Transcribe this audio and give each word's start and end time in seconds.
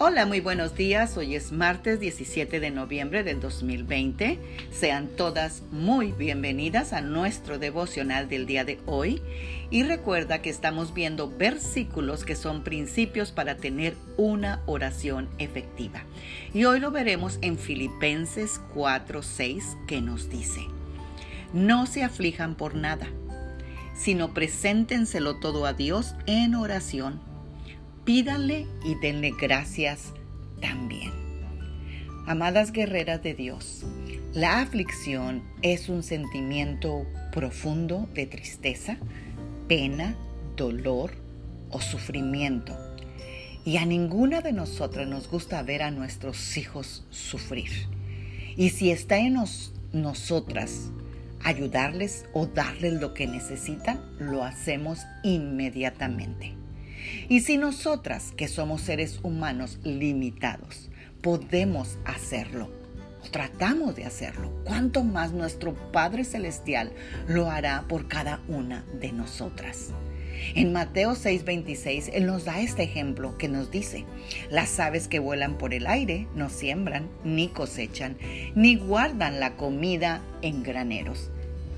Hola, 0.00 0.26
muy 0.26 0.38
buenos 0.38 0.76
días. 0.76 1.16
Hoy 1.16 1.34
es 1.34 1.50
martes 1.50 1.98
17 1.98 2.60
de 2.60 2.70
noviembre 2.70 3.24
del 3.24 3.40
2020. 3.40 4.38
Sean 4.70 5.08
todas 5.08 5.64
muy 5.72 6.12
bienvenidas 6.12 6.92
a 6.92 7.00
nuestro 7.00 7.58
devocional 7.58 8.28
del 8.28 8.46
día 8.46 8.64
de 8.64 8.78
hoy. 8.86 9.20
Y 9.72 9.82
recuerda 9.82 10.40
que 10.40 10.50
estamos 10.50 10.94
viendo 10.94 11.28
versículos 11.28 12.24
que 12.24 12.36
son 12.36 12.62
principios 12.62 13.32
para 13.32 13.56
tener 13.56 13.96
una 14.16 14.62
oración 14.66 15.28
efectiva. 15.38 16.04
Y 16.54 16.64
hoy 16.64 16.78
lo 16.78 16.92
veremos 16.92 17.40
en 17.42 17.58
Filipenses 17.58 18.60
4:6 18.76 19.76
que 19.88 20.00
nos 20.00 20.30
dice, 20.30 20.60
no 21.52 21.86
se 21.86 22.04
aflijan 22.04 22.54
por 22.54 22.76
nada, 22.76 23.08
sino 23.96 24.32
preséntenselo 24.32 25.40
todo 25.40 25.66
a 25.66 25.72
Dios 25.72 26.14
en 26.28 26.54
oración 26.54 27.20
pídanle 28.08 28.66
y 28.86 28.94
denle 28.94 29.34
gracias 29.38 30.14
también. 30.62 31.12
Amadas 32.26 32.72
guerreras 32.72 33.22
de 33.22 33.34
Dios, 33.34 33.84
la 34.32 34.62
aflicción 34.62 35.42
es 35.60 35.90
un 35.90 36.02
sentimiento 36.02 37.04
profundo 37.32 38.08
de 38.14 38.24
tristeza, 38.24 38.96
pena, 39.68 40.16
dolor 40.56 41.10
o 41.68 41.82
sufrimiento. 41.82 42.74
Y 43.66 43.76
a 43.76 43.84
ninguna 43.84 44.40
de 44.40 44.54
nosotras 44.54 45.06
nos 45.06 45.28
gusta 45.28 45.62
ver 45.62 45.82
a 45.82 45.90
nuestros 45.90 46.56
hijos 46.56 47.04
sufrir. 47.10 47.70
Y 48.56 48.70
si 48.70 48.90
está 48.90 49.18
en 49.18 49.36
nosotras 49.92 50.92
ayudarles 51.44 52.24
o 52.32 52.46
darles 52.46 52.94
lo 52.94 53.12
que 53.12 53.26
necesitan, 53.26 54.00
lo 54.18 54.44
hacemos 54.44 55.00
inmediatamente. 55.24 56.57
Y 57.28 57.40
si 57.40 57.56
nosotras, 57.56 58.32
que 58.36 58.48
somos 58.48 58.82
seres 58.82 59.20
humanos 59.22 59.78
limitados, 59.84 60.90
podemos 61.22 61.98
hacerlo, 62.04 62.70
tratamos 63.30 63.96
de 63.96 64.04
hacerlo, 64.04 64.50
¿cuánto 64.64 65.04
más 65.04 65.32
nuestro 65.32 65.74
Padre 65.92 66.24
Celestial 66.24 66.92
lo 67.26 67.50
hará 67.50 67.84
por 67.88 68.08
cada 68.08 68.40
una 68.48 68.84
de 69.00 69.12
nosotras? 69.12 69.92
En 70.54 70.72
Mateo 70.72 71.14
6:26 71.14 72.10
Él 72.14 72.26
nos 72.26 72.44
da 72.44 72.60
este 72.60 72.82
ejemplo 72.82 73.36
que 73.38 73.48
nos 73.48 73.70
dice, 73.70 74.04
las 74.50 74.78
aves 74.80 75.08
que 75.08 75.18
vuelan 75.18 75.58
por 75.58 75.74
el 75.74 75.86
aire 75.86 76.26
no 76.34 76.48
siembran, 76.48 77.08
ni 77.24 77.48
cosechan, 77.48 78.16
ni 78.54 78.76
guardan 78.76 79.40
la 79.40 79.56
comida 79.56 80.22
en 80.42 80.62
graneros. 80.62 81.30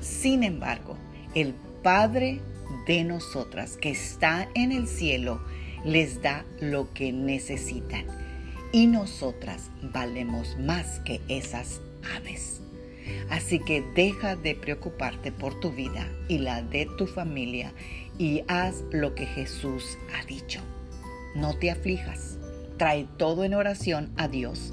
Sin 0.00 0.42
embargo, 0.42 0.96
el 1.34 1.54
Padre 1.82 2.40
de 2.88 3.04
nosotras 3.04 3.76
que 3.76 3.90
está 3.90 4.48
en 4.54 4.72
el 4.72 4.88
cielo 4.88 5.40
les 5.84 6.22
da 6.22 6.44
lo 6.58 6.92
que 6.94 7.12
necesitan. 7.12 8.06
Y 8.72 8.86
nosotras 8.86 9.70
valemos 9.82 10.56
más 10.58 10.98
que 11.00 11.20
esas 11.28 11.80
aves. 12.16 12.60
Así 13.30 13.58
que 13.60 13.82
deja 13.94 14.36
de 14.36 14.54
preocuparte 14.54 15.32
por 15.32 15.60
tu 15.60 15.70
vida 15.70 16.08
y 16.28 16.38
la 16.38 16.62
de 16.62 16.86
tu 16.96 17.06
familia 17.06 17.72
y 18.18 18.42
haz 18.48 18.82
lo 18.90 19.14
que 19.14 19.26
Jesús 19.26 19.98
ha 20.16 20.24
dicho. 20.24 20.60
No 21.34 21.56
te 21.58 21.70
aflijas, 21.70 22.38
trae 22.78 23.06
todo 23.18 23.44
en 23.44 23.54
oración 23.54 24.10
a 24.16 24.28
Dios, 24.28 24.72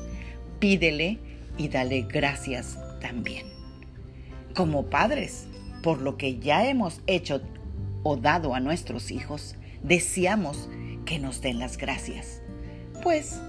pídele 0.60 1.20
y 1.58 1.68
dale 1.68 2.02
gracias 2.02 2.78
también. 3.02 3.46
Como 4.56 4.90
padres, 4.90 5.48
por 5.84 6.02
lo 6.02 6.18
que 6.18 6.40
ya 6.40 6.68
hemos 6.68 7.02
hecho 7.08 7.42
o 8.08 8.18
dado 8.18 8.54
a 8.54 8.60
nuestros 8.60 9.10
hijos, 9.10 9.56
deseamos 9.82 10.70
que 11.06 11.18
nos 11.18 11.42
den 11.42 11.58
las 11.58 11.78
gracias, 11.78 12.44
pues 13.02 13.42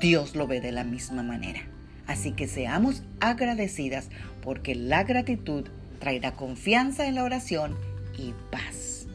Dios 0.00 0.34
lo 0.34 0.48
ve 0.48 0.60
de 0.60 0.72
la 0.72 0.82
misma 0.82 1.22
manera. 1.22 1.60
Así 2.08 2.32
que 2.32 2.48
seamos 2.48 3.04
agradecidas 3.20 4.08
porque 4.42 4.74
la 4.74 5.04
gratitud 5.04 5.68
traerá 6.00 6.32
confianza 6.32 7.06
en 7.06 7.14
la 7.14 7.22
oración 7.22 7.76
y 8.18 8.34
paz. 8.50 9.06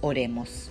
Oremos. 0.00 0.70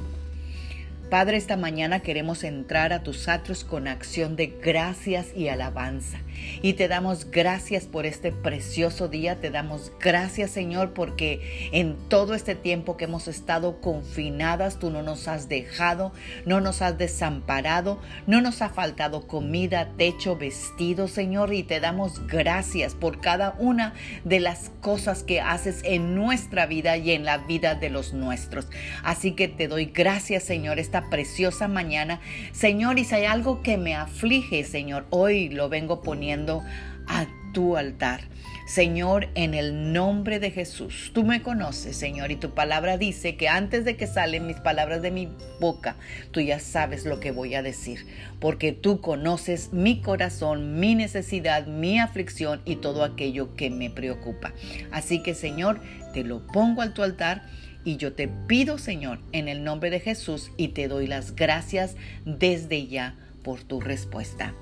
Padre, 1.12 1.36
esta 1.36 1.58
mañana 1.58 2.00
queremos 2.00 2.46
entrar 2.46 2.94
a 2.94 3.04
tus 3.04 3.28
atrios 3.28 3.66
con 3.66 3.90
acción 3.90 4.38
de 4.38 4.48
gracias 4.48 5.36
y 5.36 5.50
alabanza. 5.50 6.20
Y 6.62 6.74
te 6.76 6.88
damos 6.88 7.30
gracias 7.30 7.84
por 7.84 8.06
este 8.06 8.32
precioso 8.32 9.10
día. 9.10 9.36
Te 9.42 9.50
damos 9.50 9.92
gracias, 10.00 10.52
Señor, 10.52 10.94
porque 10.94 11.70
en 11.74 11.98
todo 12.08 12.34
este 12.34 12.56
tiempo 12.56 12.96
que 12.96 13.04
hemos 13.04 13.28
estado 13.28 13.82
confinadas, 13.82 14.80
tú 14.80 14.90
no 14.90 15.04
nos 15.04 15.28
has 15.28 15.50
dejado, 15.50 16.14
no 16.46 16.62
nos 16.62 16.82
has 16.82 16.98
desamparado, 16.98 18.00
no 18.26 18.40
nos 18.40 18.62
ha 18.62 18.70
faltado 18.70 19.28
comida, 19.28 19.90
techo, 19.98 20.38
vestido, 20.38 21.10
Señor. 21.10 21.54
Y 21.54 21.64
te 21.64 21.82
damos 21.82 22.26
gracias 22.26 22.96
por 22.96 23.20
cada 23.20 23.56
una 23.60 23.96
de 24.24 24.40
las 24.40 24.72
cosas 24.80 25.24
que 25.24 25.42
haces 25.42 25.82
en 25.84 26.16
nuestra 26.16 26.68
vida 26.68 26.96
y 26.96 27.12
en 27.12 27.26
la 27.26 27.40
vida 27.40 27.76
de 27.76 27.90
los 27.90 28.14
nuestros. 28.14 28.70
Así 29.04 29.34
que 29.34 29.50
te 29.50 29.68
doy 29.68 29.88
gracias, 29.88 30.44
Señor, 30.44 30.80
preciosa 31.10 31.68
mañana. 31.68 32.20
Señor, 32.52 33.00
y 33.00 33.06
si 33.06 33.16
hay 33.16 33.26
algo 33.26 33.62
que 33.62 33.78
me 33.78 33.96
aflige, 33.96 34.64
Señor, 34.64 35.06
hoy 35.10 35.50
lo 35.50 35.70
vengo 35.70 36.02
poniendo 36.02 36.64
a 37.08 37.26
tu 37.54 37.78
altar. 37.78 38.22
Señor, 38.66 39.28
en 39.36 39.54
el 39.54 39.92
nombre 39.92 40.40
de 40.40 40.50
Jesús, 40.50 41.12
tú 41.14 41.26
me 41.26 41.42
conoces, 41.42 41.98
Señor, 41.98 42.32
y 42.32 42.38
tu 42.38 42.52
palabra 42.54 42.98
dice 42.98 43.36
que 43.36 43.50
antes 43.50 43.84
de 43.84 43.98
que 43.98 44.08
salen 44.08 44.48
mis 44.48 44.62
palabras 44.62 45.02
de 45.02 45.12
mi 45.12 45.28
boca, 45.60 45.98
tú 46.32 46.40
ya 46.40 46.60
sabes 46.60 47.06
lo 47.06 47.20
que 47.20 47.32
voy 47.32 47.56
a 47.56 47.64
decir, 47.64 48.06
porque 48.40 48.72
tú 48.72 49.02
conoces 49.02 49.74
mi 49.74 50.00
corazón, 50.00 50.80
mi 50.80 50.96
necesidad, 50.96 51.68
mi 51.68 52.00
aflicción 52.00 52.62
y 52.64 52.78
todo 52.78 53.04
aquello 53.04 53.56
que 53.56 53.70
me 53.70 53.90
preocupa. 53.90 54.54
Así 54.92 55.22
que, 55.22 55.34
Señor, 55.34 55.82
te 56.14 56.24
lo 56.24 56.48
pongo 56.48 56.82
a 56.82 56.94
tu 56.94 57.04
altar 57.04 57.44
y 57.84 57.98
yo 57.98 58.14
te 58.14 58.28
pido, 58.28 58.78
Señor, 58.78 59.20
en 59.32 59.48
el 59.48 59.64
nombre 59.64 59.90
de 59.90 60.00
Jesús 60.00 60.52
y 60.58 60.70
te 60.70 60.88
doy 60.88 61.08
las 61.08 61.36
gracias 61.36 61.96
desde 62.26 62.88
ya 62.88 63.16
por 63.44 63.64
tu 63.64 63.82
respuesta. 63.82 64.54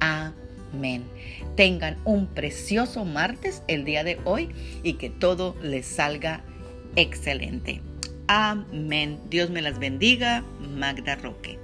Amén. 0.00 1.04
Tengan 1.56 1.96
un 2.04 2.26
precioso 2.26 3.04
martes 3.04 3.62
el 3.68 3.84
día 3.84 4.04
de 4.04 4.18
hoy 4.24 4.50
y 4.82 4.94
que 4.94 5.10
todo 5.10 5.56
les 5.62 5.86
salga 5.86 6.42
excelente. 6.96 7.80
Amén. 8.26 9.18
Dios 9.30 9.50
me 9.50 9.62
las 9.62 9.78
bendiga. 9.78 10.42
Magda 10.60 11.16
Roque. 11.16 11.63